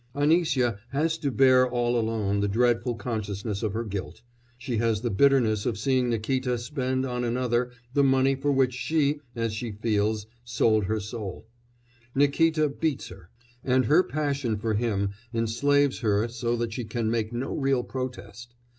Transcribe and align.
Anisya 0.15 0.79
has 0.89 1.15
to 1.19 1.29
bear 1.29 1.69
all 1.69 1.95
alone 1.95 2.39
the 2.39 2.47
dreadful 2.47 2.95
consciousness 2.95 3.61
of 3.61 3.73
her 3.73 3.83
guilt; 3.83 4.23
she 4.57 4.77
has 4.77 5.01
the 5.01 5.11
bitterness 5.11 5.67
of 5.67 5.77
seeing 5.77 6.09
Nikíta 6.09 6.57
spend 6.57 7.05
on 7.05 7.23
another 7.23 7.69
the 7.93 8.03
money 8.03 8.33
for 8.33 8.51
which 8.51 8.73
she, 8.73 9.19
as 9.35 9.53
she 9.53 9.71
feels, 9.73 10.25
sold 10.43 10.85
her 10.85 10.99
soul; 10.99 11.45
Nikíta 12.15 12.79
beats 12.79 13.09
her, 13.09 13.29
and 13.63 13.85
her 13.85 14.01
passion 14.01 14.57
for 14.57 14.73
him 14.73 15.11
enslaves 15.35 15.99
her 15.99 16.27
so 16.27 16.55
that 16.55 16.73
she 16.73 16.83
can 16.83 17.11
make 17.11 17.31
no 17.31 17.53
real 17.53 17.83
protest. 17.83 18.55